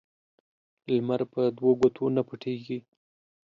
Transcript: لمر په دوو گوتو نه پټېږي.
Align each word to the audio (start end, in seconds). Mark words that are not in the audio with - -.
لمر 0.93 1.21
په 1.33 1.41
دوو 1.57 1.71
گوتو 1.79 2.05
نه 2.15 2.21
پټېږي. 2.27 2.79